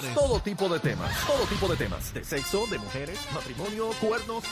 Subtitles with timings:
[0.00, 4.44] tocamos todo tipo de temas, todo tipo de temas, de sexo, de mujeres, matrimonio, cuernos.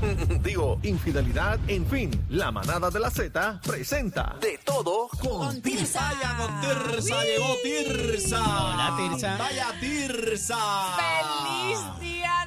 [0.42, 6.00] Digo, infidelidad, en fin, la manada de la Z presenta de todo con Tirsa.
[6.00, 8.40] Vaya con Tirsa, llegó Tirsa.
[8.40, 9.36] Hola, Tirsa.
[9.38, 10.58] Vaya Tirsa.
[10.96, 12.45] Feliz Día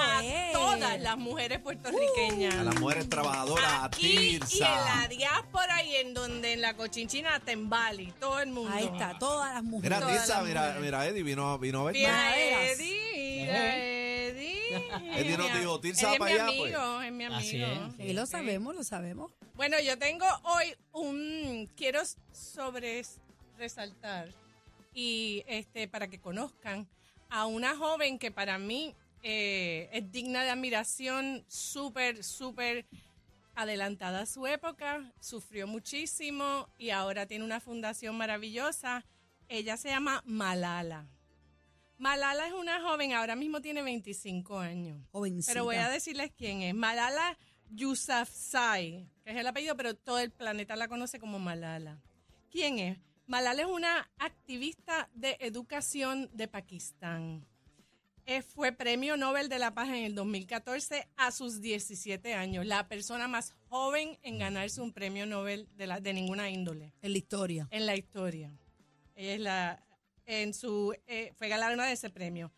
[0.00, 0.52] a es.
[0.52, 2.54] todas las mujeres puertorriqueñas.
[2.54, 4.98] A las mujeres trabajadoras, a Aquí y en Tirsa.
[5.00, 8.70] la diáspora y en donde en la cochinchina Tembali, todo el mundo.
[8.74, 9.98] Ahí está, todas las mujeres.
[9.98, 10.82] Mira, Tirsa, las mira, mujeres.
[10.82, 11.94] mira, Eddie vino, vino a ver.
[11.94, 12.36] Mira.
[12.36, 14.56] Eddie, mira, Eddie.
[15.16, 16.74] Eddie nos Mi- dijo, "Tirsa, Eddie pa' es mi allá, pues".
[16.74, 17.38] amigo, es mi amigo.
[17.40, 17.78] Así es.
[17.96, 18.32] Sí, Sí, lo sí.
[18.32, 19.32] sabemos, lo sabemos.
[19.54, 22.00] Bueno, yo tengo hoy un quiero
[22.32, 23.02] sobre
[23.56, 24.28] resaltar
[24.92, 26.86] y este para que conozcan
[27.30, 32.86] a una joven que para mí eh, es digna de admiración, súper, súper
[33.54, 39.04] adelantada a su época, sufrió muchísimo y ahora tiene una fundación maravillosa.
[39.48, 41.08] Ella se llama Malala.
[41.98, 45.00] Malala es una joven, ahora mismo tiene 25 años.
[45.12, 45.52] Jovencita.
[45.52, 46.74] Pero voy a decirles quién es.
[46.74, 47.38] Malala
[47.70, 51.98] Yousafzai, que es el apellido, pero todo el planeta la conoce como Malala.
[52.50, 52.98] ¿Quién es?
[53.26, 57.46] Malala es una activista de educación de Pakistán.
[58.28, 62.66] Eh, fue premio Nobel de la Paz en el 2014 a sus 17 años.
[62.66, 67.12] La persona más joven en ganarse un premio Nobel de, la, de ninguna índole En
[67.12, 67.68] la historia.
[67.70, 68.52] en la historia.
[69.14, 69.86] Ella es la,
[70.24, 72.50] en su, eh, fue galardonada de ese premio.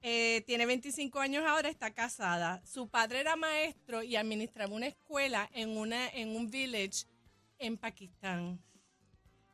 [0.00, 2.60] Eh, tiene 25 años ahora, está casada.
[2.66, 7.06] Su padre era maestro y administraba una escuela en, una, en un village
[7.58, 8.60] en Pakistán.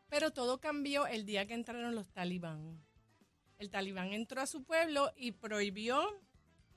[0.08, 2.80] Pero todo cambió el día que entraron los talibán.
[3.58, 6.00] El talibán entró a su pueblo y prohibió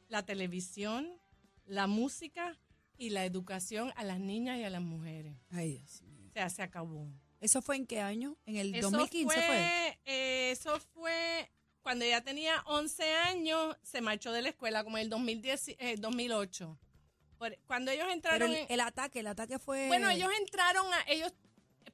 [0.09, 1.07] la televisión,
[1.65, 2.57] la música
[2.97, 5.35] y la educación a las niñas y a las mujeres.
[5.51, 6.27] Ay, Dios mío.
[6.29, 7.07] O sea, se acabó.
[7.39, 8.35] ¿Eso fue en qué año?
[8.45, 9.45] ¿En el Eso 2015 fue?
[9.45, 14.97] fue, eh, eso fue cuando ella tenía 11 años, se marchó de la escuela, como
[14.97, 16.77] en el 2010, eh, 2008.
[17.37, 18.51] Por- cuando ellos Pero entraron...
[18.69, 19.87] el, ataque, el ataque fue...
[19.87, 21.03] bueno, ellos entraron a...
[21.07, 21.33] ellos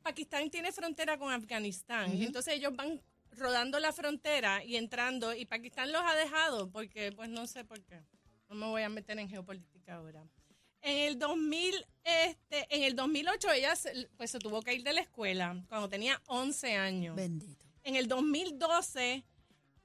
[0.02, 2.14] Pakistán tiene frontera con Afganistán.
[2.14, 2.24] Ujú.
[2.24, 3.02] Entonces ellos van
[3.38, 7.82] rodando la frontera y entrando y Pakistán los ha dejado porque pues no sé por
[7.84, 8.02] qué.
[8.50, 10.24] No me voy a meter en geopolítica ahora.
[10.82, 14.94] En el 2000, este, en el 2008 ella se, pues se tuvo que ir de
[14.94, 17.16] la escuela cuando tenía 11 años.
[17.16, 17.66] Bendito.
[17.84, 19.24] En el 2012,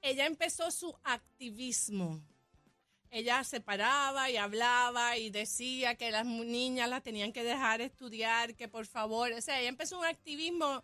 [0.01, 2.21] ella empezó su activismo.
[3.09, 8.55] Ella se paraba y hablaba y decía que las niñas las tenían que dejar estudiar,
[8.55, 10.83] que por favor, o sea, ella empezó un activismo,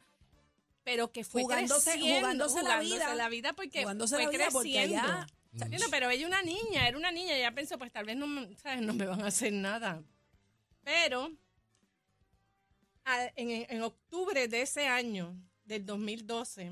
[0.83, 3.15] pero que fue Jugándose- creciendo, jugándose la vida.
[3.15, 4.97] la vida porque Jugándose fue la vida porque creciendo.
[5.01, 8.27] allá- Bueno, pero ella una niña, era una niña, ella pensó, pues tal vez no,
[8.27, 8.81] me- ¿sabes?
[8.81, 10.03] no me van a hacer nada.
[10.83, 11.31] Pero
[13.05, 15.35] a- en, en octubre de ese año,
[15.65, 16.71] del 2012,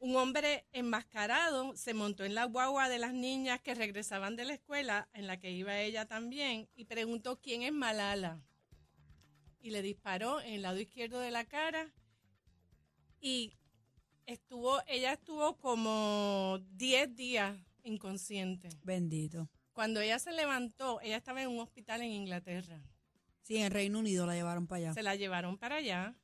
[0.00, 4.54] un hombre enmascarado se montó en la guagua de las niñas que regresaban de la
[4.54, 8.40] escuela, en la que iba ella también, y preguntó quién es Malala.
[9.60, 11.92] Y le disparó en el lado izquierdo de la cara
[13.20, 13.56] y
[14.26, 18.68] estuvo, ella estuvo como 10 días inconsciente.
[18.82, 19.48] Bendito.
[19.72, 22.82] Cuando ella se levantó, ella estaba en un hospital en Inglaterra.
[23.42, 24.94] Sí, en el Reino Unido la llevaron para allá.
[24.94, 26.14] Se la llevaron para allá.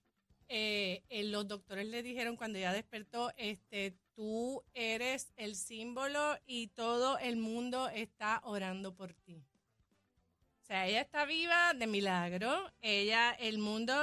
[0.48, 6.68] Eh, eh, los doctores le dijeron cuando ella despertó, este, tú eres el símbolo y
[6.68, 9.42] todo el mundo está orando por ti.
[10.62, 12.70] O sea, ella está viva de milagro.
[12.80, 13.94] Ella, el mundo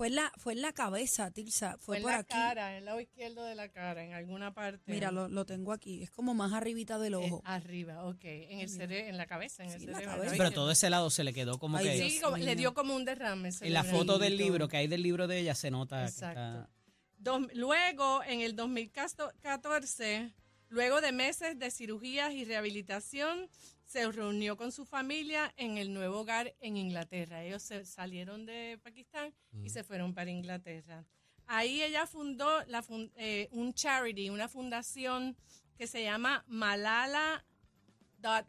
[0.00, 1.72] Fue en la, fue en la cabeza, Tirsa.
[1.72, 2.28] Fue fue en por la aquí.
[2.32, 4.90] cara, en el lado izquierdo de la cara, en alguna parte.
[4.90, 6.02] Mira, lo, lo tengo aquí.
[6.02, 7.42] Es como más arribita del Eh, ojo.
[7.44, 8.24] arriba, ok.
[8.24, 10.16] En el cere- en la cabeza, en el la cerebro.
[10.16, 10.34] cabeza.
[10.38, 11.94] Pero todo ese lado se le quedó como Ay, que...
[11.96, 13.50] Dios Sí, como- le dio como un derrame.
[13.60, 16.40] En la foto del libro, que hay del libro de ella, se nota que Exacto.
[16.40, 16.70] está...
[17.18, 20.32] Dos- luego, en el 2014,
[20.70, 23.48] luego de meses de cirugías y rehabilitación,
[23.84, 27.44] se reunió con su familia en el nuevo hogar en Inglaterra.
[27.44, 29.34] Ellos se salieron de Pakistán
[29.64, 31.04] y se fueron para Inglaterra.
[31.46, 32.84] Ahí ella fundó la
[33.16, 35.36] eh, un charity, una fundación
[35.76, 37.44] que se llama Malala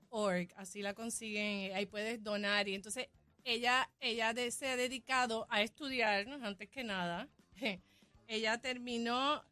[0.10, 3.08] org, así la consiguen, ahí puedes donar y entonces
[3.44, 6.46] ella ella de- se ha dedicado a estudiar ¿no?
[6.46, 7.28] antes que nada.
[8.28, 9.44] ella terminó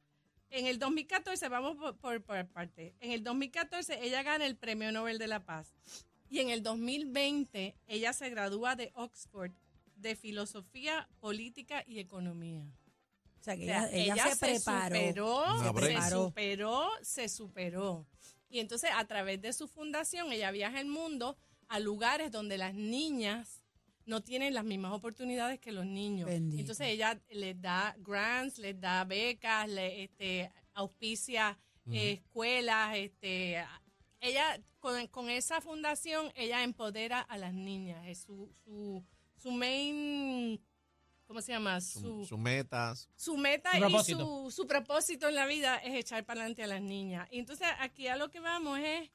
[0.51, 2.95] En el 2014, vamos por, por, por parte.
[2.99, 5.73] En el 2014 ella gana el Premio Nobel de la Paz.
[6.29, 9.51] Y en el 2020 ella se gradúa de Oxford
[9.95, 12.63] de Filosofía, Política y Economía.
[13.39, 14.95] O sea, que O sea, ella, ella se, preparó.
[14.95, 16.25] superó, Se se preparó.
[16.25, 18.07] superó, se superó.
[18.49, 21.37] Y entonces a través de su fundación ella viaja el mundo
[21.67, 23.58] a lugares donde las niñas
[24.09, 26.27] no tienen las mismas oportunidades que los niños.
[26.27, 26.59] Bendito.
[26.61, 31.57] Entonces ella les da grants, les da becas, le, este, auspicia
[31.91, 33.63] eh, escuelas, este,
[34.19, 38.05] ella con, con esa fundación ella empodera a las niñas.
[38.07, 39.03] Es su, su,
[39.37, 40.59] su main,
[41.27, 41.79] ¿cómo se llama?
[41.79, 43.09] Sus su metas.
[43.15, 44.19] su meta Su y propósito.
[44.19, 47.27] su, su propósito en la vida es echar para adelante a las niñas.
[47.31, 49.09] Y entonces aquí a lo que vamos es,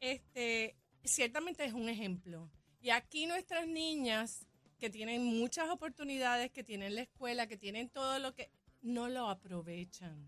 [0.00, 2.50] este, ciertamente es un ejemplo.
[2.80, 4.46] Y aquí nuestras niñas
[4.78, 8.50] que tienen muchas oportunidades, que tienen la escuela, que tienen todo lo que
[8.80, 10.26] no lo aprovechan.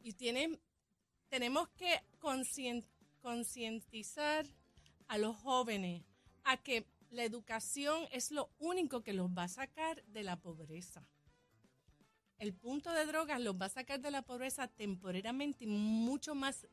[0.00, 0.58] Y tienen,
[1.28, 2.00] tenemos que
[3.20, 4.46] concientizar
[5.08, 6.02] a los jóvenes
[6.44, 11.06] a que la educación es lo único que los va a sacar de la pobreza.
[12.38, 16.66] El punto de drogas los va a sacar de la pobreza temporariamente y mucho más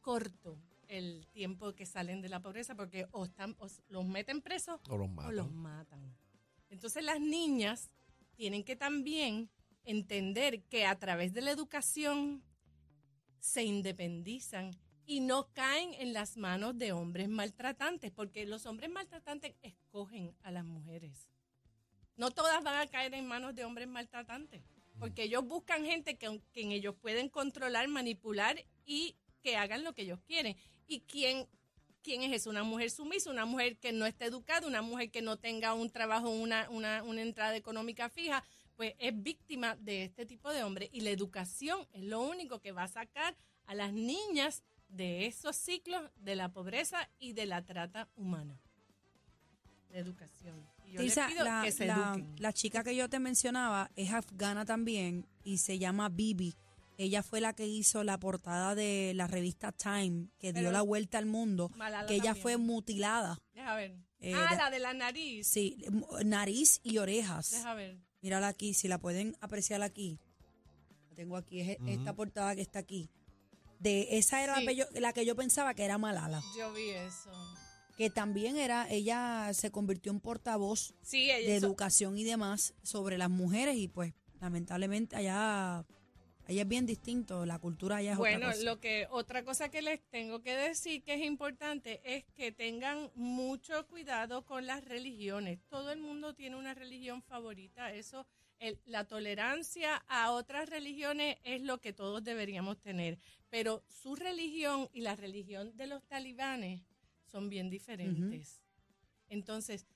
[0.00, 0.56] corto
[0.92, 4.96] el tiempo que salen de la pobreza porque o, están, o los meten presos O
[4.96, 5.36] los o matan.
[5.36, 6.16] los matan.
[6.68, 7.90] Entonces las niñas
[8.34, 9.50] tienen que también
[9.84, 12.42] entender que a través de la educación
[13.38, 14.70] se independizan
[15.04, 20.50] y no caen en las manos de hombres maltratantes, porque los hombres maltratantes escogen a
[20.50, 21.28] las mujeres.
[22.16, 24.62] No todas van a caer en manos de hombres maltratantes,
[24.98, 30.02] porque ellos buscan gente que, quien ellos pueden controlar, manipular y que hagan lo que
[30.02, 30.56] ellos quieren.
[30.86, 31.46] ¿Y quién,
[32.02, 32.50] quién es eso?
[32.50, 35.90] Una mujer sumisa, una mujer que no esté educada, una mujer que no tenga un
[35.90, 38.44] trabajo, una, una, una entrada económica fija,
[38.76, 40.88] pues es víctima de este tipo de hombres.
[40.92, 43.36] Y la educación es lo único que va a sacar
[43.66, 48.58] a las niñas de esos ciclos de la pobreza y de la trata humana.
[49.90, 50.66] La educación.
[50.86, 52.34] Y yo les pido la, que se la- eduquen.
[52.38, 56.54] la chica que yo te mencionaba es afgana también y se llama Bibi.
[57.02, 61.18] Ella fue la que hizo la portada de la revista Time, que dio la vuelta
[61.18, 62.42] al mundo, Malala que ella también.
[62.42, 63.38] fue mutilada.
[63.54, 63.96] Deja ver.
[64.20, 65.46] eh, ah, de- la de la nariz.
[65.48, 65.78] Sí,
[66.24, 67.50] nariz y orejas.
[67.50, 67.98] Deja ver.
[68.20, 70.20] Mírala aquí, si la pueden apreciar aquí.
[71.10, 73.10] La tengo aquí, es esta portada que está aquí.
[73.80, 74.64] De esa era Sí.
[74.64, 77.32] la, que yo, la que yo pensaba que era Malala, Yo vi eso.
[77.96, 83.18] que también era, ella se convirtió en portavoz Sí, ella, de educación y demás sobre
[83.18, 85.84] las mujeres y pues lamentablemente allá,
[86.48, 88.64] allá es bien distinto, la cultura allá es Bueno, otra cosa.
[88.64, 93.10] lo que otra cosa que les tengo que decir que es importante es que tengan
[93.14, 95.60] mucho cuidado con las religiones.
[95.68, 97.92] Todo el mundo tiene una religión favorita.
[97.92, 98.26] Eso,
[98.58, 103.18] el- la tolerancia a otras religiones es lo que todos deberíamos tener.
[103.50, 106.82] Pero su religión y la religión de los talibanes
[107.30, 108.60] son bien diferentes.
[109.28, 109.86] Entonces,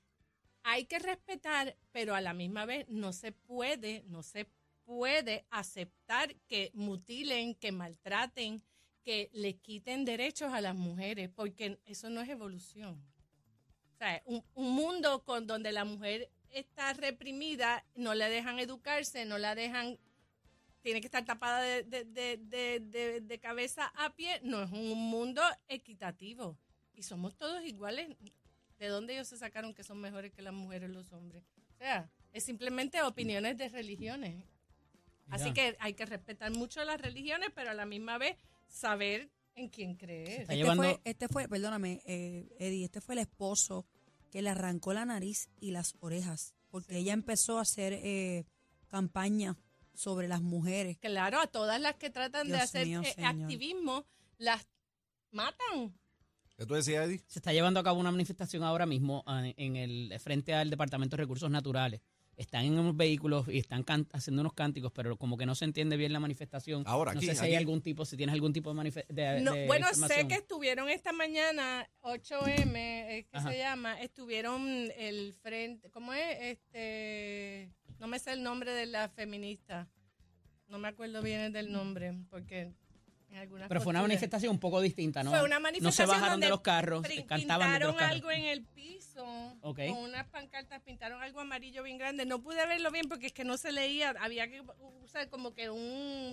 [0.63, 4.47] hay que respetar, pero a la misma vez no se puede, no se
[4.87, 8.63] puede aceptar que mutilen, que maltraten,
[9.03, 12.95] que le quiten derechos a las mujeres, porque eso no es evolución.
[13.95, 19.25] O sea, un, un mundo con donde la mujer está reprimida, no la dejan educarse,
[19.27, 19.99] no la dejan,
[20.83, 26.57] tiene que estar tapada de- de cabeza a pie, no es un mundo equitativo.
[26.95, 28.17] Y somos todos iguales.
[28.79, 31.43] ¿De dónde ellos se sacaron que son mejores que las mujeres los hombres?
[31.75, 34.45] O sea, es simplemente opiniones de religiones.
[35.31, 38.37] Así que hay que respetar mucho las religiones, pero a la misma vez
[38.69, 40.43] saber en quién creer.
[40.43, 43.87] Este llevando- fue, este fue, perdóname, eh, Eddie, este fue el esposo
[44.31, 48.45] que le arrancó la nariz y las orejas, porque ella empezó a hacer eh,
[48.89, 49.57] campaña
[49.95, 50.99] sobre las mujeres.
[50.99, 54.05] Claro, a todas las que tratan de hacer mío, eh, activismo,
[54.39, 54.67] las
[55.31, 55.95] matan.
[56.57, 57.21] ¿Qué tú decías, Eddie?
[57.27, 61.17] Se está llevando a cabo una manifestación ahora mismo ah, en el frente al Departamento
[61.17, 62.01] de Recursos Naturales.
[62.37, 65.97] Están en unos vehículos y están haciendo unos cánticos, pero como que no se entiende
[65.97, 66.83] bien la manifestación.
[66.87, 69.41] Ahora, no aquí, sé si hay algún tipo, si tienes algún tipo de, manife- de,
[69.41, 72.77] No, de bueno, sé que estuvieron esta mañana, 8M,
[73.09, 73.51] es que Ajá.
[73.51, 74.67] se llama, estuvieron
[74.99, 76.37] el frente, ¿cómo es?
[76.43, 79.89] Este, no me sé el nombre de la feminista,
[80.69, 82.73] no me acuerdo bien del nombre, porque
[83.31, 85.31] en algunas Pero fue una manifestación un poco distinta, ¿no?
[85.31, 88.13] Fue una No se manifestación bajaron donde de los carros, cantaban desde los pintaron carros.
[88.15, 89.81] algo en el piso, Ok.
[89.89, 92.25] con unas pancartas, pintaron algo amarillo bien grande.
[92.27, 94.63] No pude verlo bien porque es que no se leía, había que
[95.03, 95.81] usar como que un,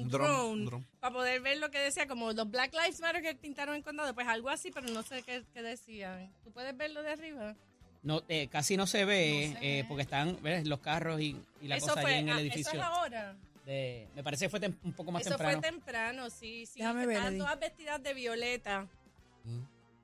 [0.02, 3.22] Un dron, drone, un para poder ver lo que decía, como los Black Lives Matter
[3.22, 6.32] que pintaron en condado, pues algo así, pero no sé qué, qué decían.
[6.44, 7.56] ¿Tú puedes verlo de arriba?
[8.04, 9.86] No, eh, casi no se ve No se eh, ve.
[9.88, 10.68] porque están ¿ves?
[10.68, 12.72] los carros y, y la eso cosa fue, allí en el ah, edificio.
[12.74, 13.36] Eso es ahora.
[13.66, 15.60] De- me parece que fue tem- un poco más Eso temprano.
[15.62, 16.80] fue temprano, sí, sí.
[16.80, 17.44] Déjame ver, Estaban Eddie.
[17.44, 18.88] todas vestidas de violeta.
[19.44, 19.60] Mm.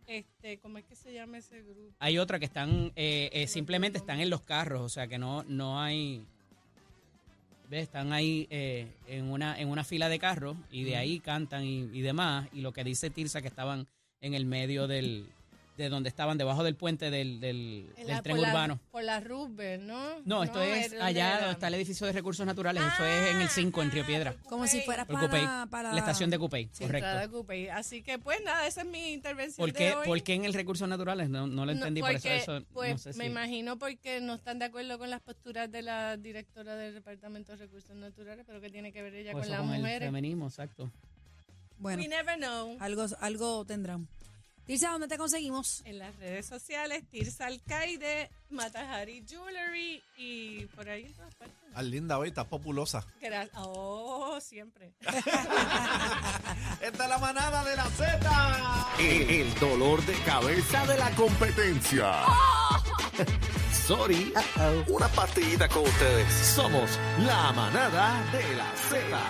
[0.07, 1.93] Este, ¿cómo es que se llama ese grupo?
[1.99, 5.43] Hay otra que están, eh, eh, simplemente están en los carros, o sea que no,
[5.43, 6.25] no hay...
[7.69, 7.83] ¿Ves?
[7.83, 11.81] Están ahí eh, en, una, en una fila de carros y de ahí cantan y,
[11.93, 12.47] y demás.
[12.51, 13.87] Y lo que dice Tirsa que estaban
[14.21, 15.29] en el medio del,
[15.79, 18.79] de donde estaban, debajo del puente del, del, En del la- tren por la- urbano.
[18.91, 20.19] por la Roosevelt, ¿no?
[20.25, 23.41] No, esto es allá era- donde está el edificio de recursos naturales, eso es en
[23.41, 24.35] el 5 en Río Ah, Piedra.
[24.49, 27.45] Como si fuera para, la estación de Cupey, Sí, correcto.
[27.73, 30.05] Así que, pues nada, esa es mi intervención ¿Por de qué, hoy.
[30.05, 31.29] ¿Por qué en el recursos naturales?
[31.29, 33.79] No, no lo No, entendí, por eso, porque, eso pues no sé me si- imagino
[33.79, 37.95] porque no están de acuerdo con las posturas de la directora del Departamento de Recursos
[37.95, 40.07] Naturales, pero que tiene que ver ella o con las con el mujeres.
[40.09, 40.91] feminismo, exacto.
[41.77, 42.75] Bueno, We never know.
[42.81, 44.05] algo, algo tendrán.
[44.69, 45.81] Tirsa, ¿dónde te conseguimos?
[45.85, 51.55] En las redes sociales, Tirsa Alcaide, Matahari Jewelry y por ahí en todas partes.
[51.73, 53.03] Al linda hoy, estás populosa.
[53.19, 54.93] Gra- Oh, siempre.
[55.01, 58.85] Esta es la manada de la Z.
[58.99, 62.13] El, el dolor de cabeza de la competencia.
[63.87, 64.31] Sorry.
[64.87, 66.31] Una partidita con ustedes.
[66.31, 66.91] Somos
[67.25, 69.19] la manada de la Z.